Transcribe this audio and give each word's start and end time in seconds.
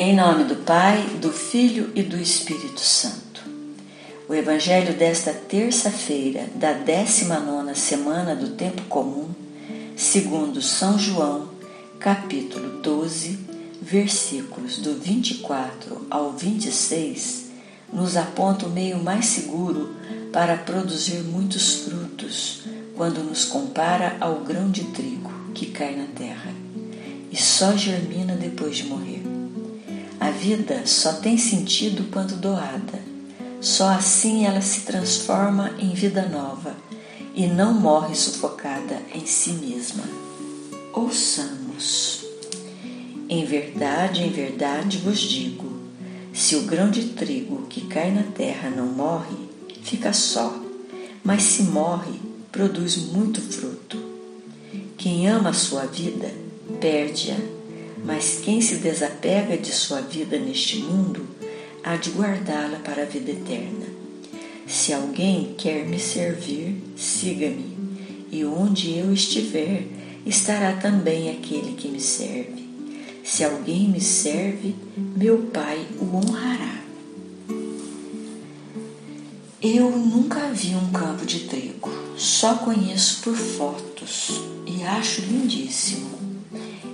Em 0.00 0.14
nome 0.14 0.44
do 0.44 0.54
Pai, 0.54 1.02
do 1.20 1.32
Filho 1.32 1.90
e 1.92 2.04
do 2.04 2.16
Espírito 2.16 2.80
Santo. 2.80 3.42
O 4.28 4.32
Evangelho 4.32 4.94
desta 4.94 5.32
terça-feira, 5.32 6.48
da 6.54 6.72
19 6.72 7.74
semana 7.74 8.36
do 8.36 8.50
Tempo 8.50 8.82
Comum, 8.82 9.28
segundo 9.96 10.62
São 10.62 10.96
João, 10.96 11.48
capítulo 11.98 12.80
12, 12.80 13.40
versículos 13.82 14.78
do 14.78 14.94
24 14.94 16.06
ao 16.08 16.30
26, 16.30 17.46
nos 17.92 18.16
aponta 18.16 18.66
o 18.66 18.70
meio 18.70 19.02
mais 19.02 19.26
seguro 19.26 19.96
para 20.32 20.58
produzir 20.58 21.24
muitos 21.24 21.74
frutos 21.80 22.62
quando 22.96 23.24
nos 23.24 23.44
compara 23.44 24.16
ao 24.20 24.44
grão 24.44 24.70
de 24.70 24.84
trigo 24.84 25.32
que 25.52 25.66
cai 25.66 25.96
na 25.96 26.06
terra 26.06 26.54
e 27.32 27.36
só 27.36 27.76
germina 27.76 28.36
depois 28.36 28.76
de 28.76 28.84
morrer. 28.84 29.17
A 30.20 30.30
vida 30.30 30.82
só 30.84 31.12
tem 31.14 31.38
sentido 31.38 32.10
quando 32.10 32.36
doada. 32.36 33.00
Só 33.60 33.88
assim 33.88 34.44
ela 34.44 34.60
se 34.60 34.82
transforma 34.82 35.74
em 35.78 35.94
vida 35.94 36.28
nova 36.28 36.76
e 37.34 37.46
não 37.46 37.72
morre 37.72 38.14
sufocada 38.14 39.00
em 39.14 39.24
si 39.24 39.52
mesma. 39.52 40.02
Ouçamos. 40.92 42.24
Em 43.28 43.44
verdade, 43.44 44.22
em 44.22 44.30
verdade 44.30 44.98
vos 44.98 45.20
digo: 45.20 45.72
se 46.32 46.56
o 46.56 46.62
grão 46.62 46.90
de 46.90 47.10
trigo 47.10 47.66
que 47.68 47.82
cai 47.82 48.10
na 48.10 48.22
terra 48.22 48.70
não 48.70 48.86
morre, 48.86 49.36
fica 49.82 50.12
só, 50.12 50.60
mas 51.22 51.42
se 51.42 51.64
morre, 51.64 52.18
produz 52.50 52.96
muito 52.96 53.40
fruto. 53.40 53.98
Quem 54.96 55.28
ama 55.28 55.50
a 55.50 55.54
sua 55.54 55.86
vida, 55.86 56.28
perde-a, 56.80 57.36
mas 58.04 58.40
quem 58.42 58.60
se 58.60 58.76
desapega 58.76 59.56
de 59.56 59.72
sua 59.72 60.00
vida 60.00 60.38
neste 60.38 60.78
mundo, 60.78 61.26
há 61.82 61.96
de 61.96 62.10
guardá-la 62.10 62.78
para 62.78 63.02
a 63.02 63.06
vida 63.06 63.30
eterna. 63.30 63.86
Se 64.66 64.92
alguém 64.92 65.54
quer 65.56 65.86
me 65.86 65.98
servir, 65.98 66.76
siga-me, 66.96 67.76
e 68.30 68.44
onde 68.44 68.98
eu 68.98 69.12
estiver, 69.12 69.86
estará 70.26 70.74
também 70.74 71.30
aquele 71.30 71.72
que 71.72 71.88
me 71.88 72.00
serve. 72.00 72.68
Se 73.24 73.44
alguém 73.44 73.88
me 73.88 74.00
serve, 74.00 74.74
meu 74.96 75.38
Pai 75.52 75.86
o 76.00 76.16
honrará. 76.16 76.82
Eu 79.60 79.90
nunca 79.90 80.50
vi 80.52 80.74
um 80.74 80.92
campo 80.92 81.26
de 81.26 81.40
trigo, 81.40 81.90
só 82.16 82.54
conheço 82.56 83.22
por 83.22 83.34
fotos 83.34 84.40
e 84.66 84.82
acho 84.84 85.22
lindíssimo. 85.22 86.37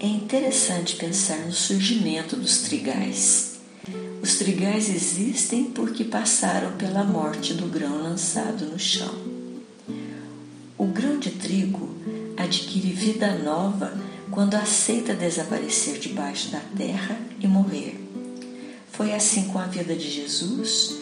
É 0.00 0.06
interessante 0.06 0.94
pensar 0.94 1.38
no 1.38 1.52
surgimento 1.52 2.36
dos 2.36 2.58
trigais. 2.58 3.58
Os 4.22 4.36
trigais 4.36 4.88
existem 4.88 5.64
porque 5.64 6.04
passaram 6.04 6.76
pela 6.76 7.02
morte 7.02 7.52
do 7.52 7.66
grão 7.66 8.00
lançado 8.00 8.64
no 8.66 8.78
chão. 8.78 9.12
O 10.78 10.86
grão 10.86 11.18
de 11.18 11.32
trigo 11.32 11.96
adquire 12.36 12.92
vida 12.92 13.38
nova 13.38 13.92
quando 14.30 14.54
aceita 14.54 15.14
desaparecer 15.14 15.98
debaixo 15.98 16.52
da 16.52 16.60
terra 16.76 17.20
e 17.40 17.48
morrer. 17.48 17.98
Foi 18.92 19.12
assim 19.12 19.48
com 19.48 19.58
a 19.58 19.66
vida 19.66 19.96
de 19.96 20.08
Jesus, 20.08 20.94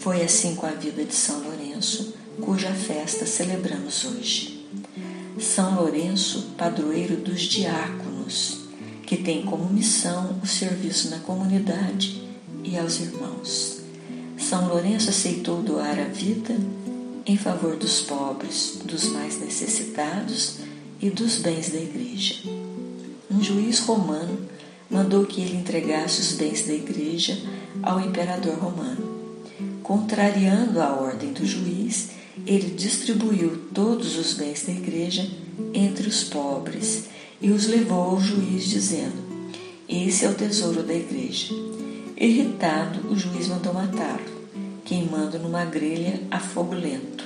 foi 0.00 0.22
assim 0.22 0.54
com 0.54 0.66
a 0.66 0.72
vida 0.72 1.02
de 1.02 1.14
São 1.14 1.40
Lourenço, 1.40 2.12
cuja 2.42 2.70
festa 2.72 3.24
celebramos 3.24 4.04
hoje. 4.04 4.66
São 5.40 5.76
Lourenço, 5.76 6.52
padroeiro 6.58 7.16
dos 7.16 7.40
diáconos 7.40 8.13
que 9.06 9.16
tem 9.16 9.42
como 9.42 9.72
missão 9.72 10.38
o 10.42 10.46
serviço 10.46 11.10
na 11.10 11.18
comunidade 11.18 12.22
e 12.62 12.78
aos 12.78 13.00
irmãos. 13.00 13.80
São 14.38 14.68
Lourenço 14.68 15.10
aceitou 15.10 15.62
doar 15.62 15.98
a 15.98 16.04
vida 16.04 16.54
em 17.26 17.36
favor 17.36 17.76
dos 17.76 18.02
pobres, 18.02 18.78
dos 18.84 19.04
mais 19.10 19.40
necessitados 19.40 20.58
e 21.00 21.10
dos 21.10 21.36
bens 21.36 21.70
da 21.70 21.78
igreja. 21.78 22.34
Um 23.30 23.42
juiz 23.42 23.80
romano 23.80 24.38
mandou 24.90 25.24
que 25.24 25.40
ele 25.40 25.56
entregasse 25.56 26.20
os 26.20 26.32
bens 26.32 26.66
da 26.66 26.74
igreja 26.74 27.38
ao 27.82 28.00
imperador 28.00 28.58
romano. 28.58 29.14
Contrariando 29.82 30.80
a 30.80 30.94
ordem 30.94 31.32
do 31.32 31.46
juiz, 31.46 32.10
ele 32.46 32.70
distribuiu 32.70 33.68
todos 33.72 34.16
os 34.16 34.34
bens 34.34 34.64
da 34.64 34.72
igreja 34.72 35.28
entre 35.72 36.08
os 36.08 36.24
pobres 36.24 37.04
e 37.40 37.50
os 37.50 37.66
levou 37.66 38.12
ao 38.12 38.20
juiz, 38.20 38.64
dizendo: 38.64 39.16
Esse 39.88 40.24
é 40.24 40.30
o 40.30 40.34
tesouro 40.34 40.82
da 40.82 40.94
igreja. 40.94 41.54
Irritado, 42.16 43.08
o 43.10 43.16
juiz 43.16 43.48
mandou 43.48 43.74
matá-lo, 43.74 44.24
queimando 44.84 45.38
numa 45.38 45.64
grelha 45.64 46.22
a 46.30 46.38
fogo 46.38 46.74
lento. 46.74 47.24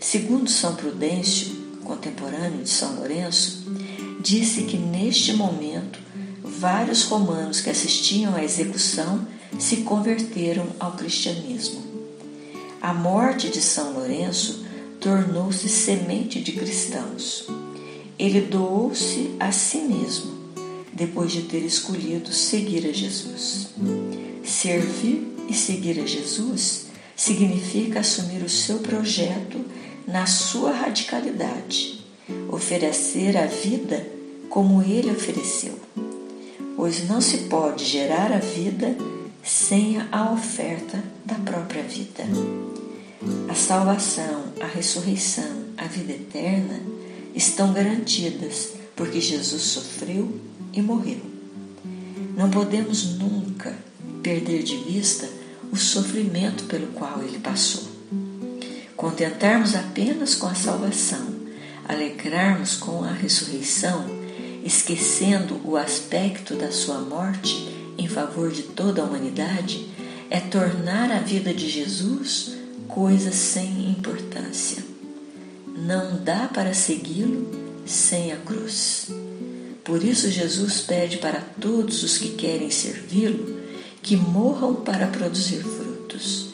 Segundo 0.00 0.50
São 0.50 0.74
Prudêncio, 0.74 1.54
contemporâneo 1.84 2.62
de 2.62 2.70
São 2.70 2.96
Lourenço, 2.96 3.64
disse 4.20 4.62
que 4.62 4.76
neste 4.76 5.32
momento 5.32 5.98
vários 6.42 7.04
romanos 7.04 7.60
que 7.60 7.70
assistiam 7.70 8.34
à 8.34 8.42
execução 8.42 9.26
se 9.58 9.78
converteram 9.78 10.66
ao 10.80 10.92
cristianismo. 10.92 11.82
A 12.80 12.92
morte 12.92 13.48
de 13.48 13.60
São 13.60 13.92
Lourenço 13.92 14.64
tornou-se 15.00 15.68
semente 15.68 16.40
de 16.40 16.52
cristãos. 16.52 17.46
Ele 18.18 18.40
doou-se 18.40 19.30
a 19.38 19.52
si 19.52 19.78
mesmo, 19.78 20.32
depois 20.92 21.32
de 21.32 21.42
ter 21.42 21.62
escolhido 21.62 22.32
seguir 22.32 22.86
a 22.88 22.92
Jesus. 22.92 23.68
Servir 24.42 25.34
e 25.48 25.54
seguir 25.54 26.00
a 26.00 26.06
Jesus 26.06 26.86
significa 27.14 28.00
assumir 28.00 28.42
o 28.42 28.48
seu 28.48 28.78
projeto 28.78 29.60
na 30.06 30.26
sua 30.26 30.70
radicalidade, 30.70 32.04
oferecer 32.48 33.36
a 33.36 33.46
vida 33.46 34.06
como 34.48 34.82
ele 34.82 35.10
ofereceu, 35.10 35.78
pois 36.76 37.06
não 37.08 37.20
se 37.20 37.38
pode 37.48 37.84
gerar 37.84 38.32
a 38.32 38.38
vida 38.38 38.96
sem 39.42 39.98
a 40.10 40.32
oferta 40.32 41.02
da 41.24 41.34
própria 41.34 41.82
vida. 41.82 42.24
A 43.48 43.54
salvação, 43.54 44.44
a 44.60 44.66
ressurreição, 44.66 45.66
a 45.76 45.84
vida 45.84 46.12
eterna 46.12 46.80
estão 47.36 47.74
garantidas, 47.74 48.72
porque 48.96 49.20
Jesus 49.20 49.62
sofreu 49.62 50.40
e 50.72 50.80
morreu. 50.80 51.20
Não 52.34 52.50
podemos 52.50 53.18
nunca 53.18 53.76
perder 54.22 54.62
de 54.62 54.76
vista 54.78 55.28
o 55.70 55.76
sofrimento 55.76 56.64
pelo 56.64 56.86
qual 56.88 57.22
ele 57.22 57.38
passou. 57.38 57.84
Contentarmos 58.96 59.74
apenas 59.74 60.34
com 60.34 60.46
a 60.46 60.54
salvação, 60.54 61.26
alegrarmos 61.86 62.76
com 62.76 63.04
a 63.04 63.12
ressurreição, 63.12 64.06
esquecendo 64.64 65.60
o 65.62 65.76
aspecto 65.76 66.54
da 66.54 66.72
sua 66.72 67.00
morte 67.00 67.68
em 67.98 68.08
favor 68.08 68.50
de 68.50 68.62
toda 68.62 69.02
a 69.02 69.04
humanidade, 69.04 69.86
é 70.30 70.40
tornar 70.40 71.10
a 71.12 71.18
vida 71.18 71.52
de 71.52 71.68
Jesus 71.68 72.52
coisa 72.88 73.30
sem 73.30 73.90
importância 73.90 74.85
não 75.76 76.16
dá 76.22 76.48
para 76.48 76.72
segui-lo 76.72 77.50
sem 77.84 78.32
a 78.32 78.36
cruz. 78.36 79.08
Por 79.84 80.02
isso, 80.02 80.30
Jesus 80.30 80.80
pede 80.80 81.18
para 81.18 81.40
todos 81.60 82.02
os 82.02 82.18
que 82.18 82.30
querem 82.30 82.70
servi-lo 82.70 83.56
que 84.02 84.16
morram 84.16 84.74
para 84.74 85.06
produzir 85.06 85.62
frutos. 85.62 86.50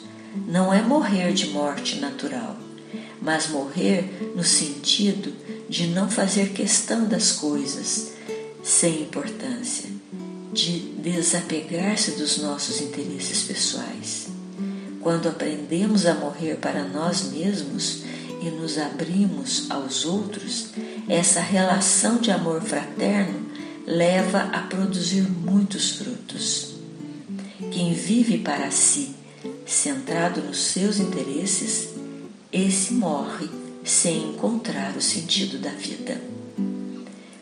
Não 0.47 0.73
é 0.73 0.81
morrer 0.81 1.33
de 1.33 1.47
morte 1.47 1.99
natural, 1.99 2.57
mas 3.21 3.47
morrer 3.47 4.33
no 4.35 4.43
sentido 4.43 5.33
de 5.69 5.87
não 5.87 6.09
fazer 6.09 6.49
questão 6.49 7.07
das 7.07 7.31
coisas 7.31 8.13
sem 8.63 9.03
importância, 9.03 9.89
de 10.51 10.79
desapegar-se 10.99 12.11
dos 12.11 12.37
nossos 12.37 12.81
interesses 12.81 13.43
pessoais. 13.43 14.27
Quando 15.01 15.27
aprendemos 15.27 16.05
a 16.05 16.13
morrer 16.13 16.55
para 16.57 16.83
nós 16.83 17.31
mesmos, 17.31 18.02
e 18.43 18.51
nos 18.51 18.77
abrimos 18.77 19.71
aos 19.71 20.05
outros, 20.05 20.71
essa 21.07 21.39
relação 21.39 22.17
de 22.17 22.29
amor 22.29 22.61
fraterno 22.61 23.39
leva 23.87 24.39
a 24.51 24.59
produzir 24.63 25.21
muitos 25.21 25.91
frutos. 25.91 26.75
Quem 27.71 27.93
vive 27.93 28.39
para 28.39 28.69
si, 28.69 29.15
centrado 29.65 30.41
nos 30.41 30.57
seus 30.57 30.99
interesses, 30.99 31.91
esse 32.51 32.93
morre 32.93 33.49
sem 33.81 34.31
encontrar 34.31 34.97
o 34.97 35.01
sentido 35.01 35.57
da 35.57 35.71
vida. 35.71 36.21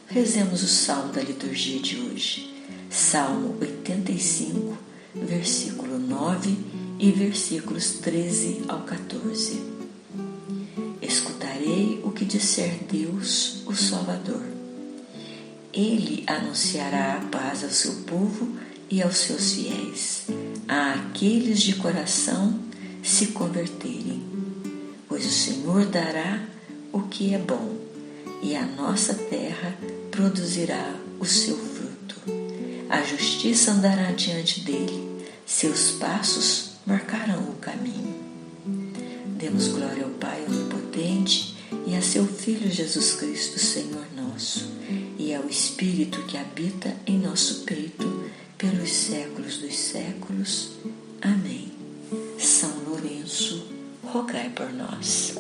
Rezemos 0.06 0.62
o 0.62 0.68
salmo 0.68 1.12
da 1.12 1.22
liturgia 1.22 1.80
de 1.80 1.98
hoje, 1.98 2.54
Salmo 2.92 3.58
85, 3.60 4.78
versículo 5.16 5.98
9 5.98 6.58
e 7.00 7.12
versículos 7.12 7.94
13 7.94 8.66
ao 8.68 8.82
14 8.82 9.81
farei 11.72 12.02
o 12.04 12.12
que 12.12 12.26
disser 12.26 12.80
Deus, 12.90 13.64
o 13.66 13.74
Salvador. 13.74 14.44
Ele 15.74 16.24
anunciará 16.28 17.16
a 17.16 17.26
paz 17.28 17.64
ao 17.64 17.70
seu 17.70 17.94
povo 18.04 18.58
e 18.90 19.02
aos 19.02 19.18
seus 19.18 19.54
fiéis, 19.54 20.24
a 20.68 20.94
aqueles 20.96 21.62
de 21.62 21.76
coração 21.76 22.60
se 23.02 23.28
converterem. 23.28 24.22
Pois 25.08 25.26
o 25.26 25.30
Senhor 25.30 25.86
dará 25.86 26.44
o 26.92 27.04
que 27.04 27.34
é 27.34 27.38
bom, 27.38 27.78
e 28.44 28.56
a 28.56 28.66
nossa 28.66 29.14
terra 29.14 29.78
produzirá 30.10 30.94
o 31.20 31.26
seu 31.26 31.56
fruto. 31.56 32.16
A 32.90 33.02
justiça 33.04 33.72
andará 33.72 34.12
diante 34.12 34.62
dele, 34.62 35.26
seus 35.46 35.92
passos 35.92 36.72
marcarão 36.86 37.41
Filho 42.42 42.72
Jesus 42.72 43.14
Cristo, 43.14 43.60
Senhor 43.60 44.04
nosso, 44.16 44.68
e 45.20 45.32
ao 45.32 45.48
Espírito 45.48 46.24
que 46.24 46.38
habita 46.38 46.92
em 47.06 47.20
nosso 47.20 47.66
peito 47.66 48.32
pelos 48.58 48.92
séculos 48.92 49.60
dos 49.60 49.78
séculos. 49.78 50.72
Amém. 51.22 51.72
São 52.40 52.72
Lourenço, 52.84 53.68
rogai 54.04 54.50
por 54.50 54.74
nós. 54.74 55.31